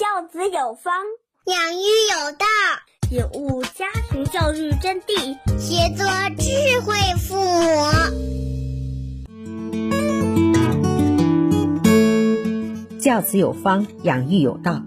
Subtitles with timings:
[0.00, 0.94] 教子有方，
[1.44, 2.46] 养育有道，
[3.10, 6.06] 领悟家庭教育真谛，学做
[6.38, 7.68] 智慧父母。
[12.98, 14.80] 教子有方，养育有道。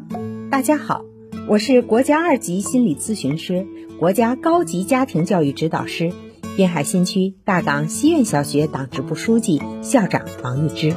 [0.49, 1.05] 大家好，
[1.47, 3.67] 我是国家二级心理咨询师、
[3.99, 6.11] 国家高级家庭教育指导师。
[6.57, 10.95] 滨海新区大港西苑小学党支部书记、校长王玉芝，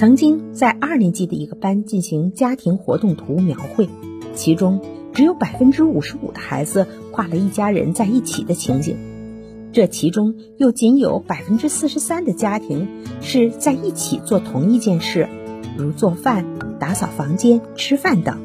[0.00, 3.86] 曾经在二年级的一个班进行家庭活动图描绘，
[4.34, 4.80] 其中
[5.12, 8.96] 只有百分之五十五的孩子画了一家人在一起的情景，
[9.74, 12.88] 这其中又仅有百分之四十三的家庭
[13.20, 15.28] 是在一起做同一件事，
[15.76, 16.46] 如做饭、
[16.78, 18.38] 打扫房间、吃饭等。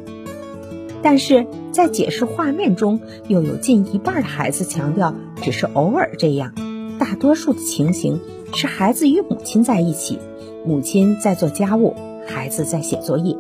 [1.02, 3.00] 但是在解释画面中，
[3.30, 6.54] 又有近一半的孩子强调只是偶尔这样，
[7.00, 8.20] 大多数的情形
[8.54, 10.20] 是孩子与母亲在一起，
[10.66, 11.96] 母亲在做家务，
[12.28, 13.38] 孩子在写作业，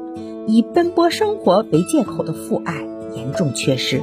[0.47, 4.01] 以奔波生活为借口的父爱严重缺失。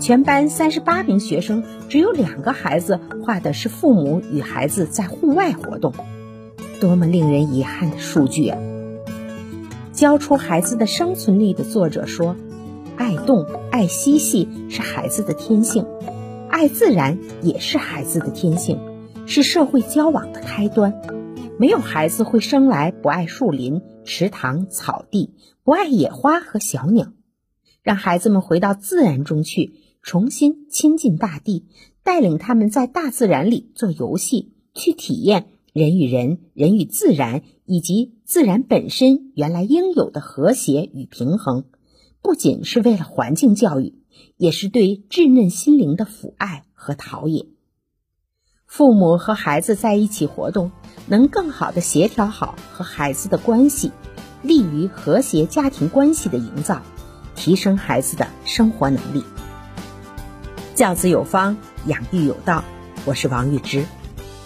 [0.00, 5.92] 全班三十八名学生，只有两个孩子画的是父母与孩子在户外活动，
[6.80, 8.58] 多么令人遗憾的数据啊！
[9.92, 12.36] 教出孩子的生存力的作者说。
[12.96, 15.86] 爱动、爱嬉戏是孩子的天性，
[16.50, 18.78] 爱自然也是孩子的天性，
[19.24, 20.92] 是社会交往的开端。
[21.60, 27.12] 没有孩子会生来不爱树林、池塘、草地，不爱野花和小鸟。
[27.82, 31.66] 让孩子们回到自然中去，重新亲近大地，
[32.02, 41.66] 带领他们在大自然里做游戏，去体验人与人、人与自然以及自然本身原来应有的和谐与平衡。
[42.22, 43.98] 不仅是为了环境教育，
[44.38, 47.48] 也是对稚嫩心灵的抚爱和陶冶。
[48.64, 50.70] 父母和孩子在一起活动，
[51.10, 53.90] 能更好的协调好和孩子的关系，
[54.42, 56.80] 利于和谐家庭关系的营造，
[57.34, 59.24] 提升孩子的生活能力。
[60.76, 62.62] 教子有方，养育有道。
[63.04, 63.84] 我是王玉芝，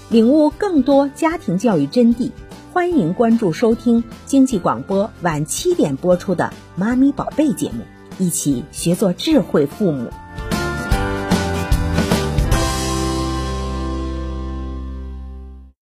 [0.08, 2.30] 领悟更多家庭教育真谛。
[2.72, 6.47] 欢迎关注收听经济广播晚七点播出的
[6.80, 7.84] 《妈咪宝贝》节目，
[8.19, 10.10] 一起学做智慧父母。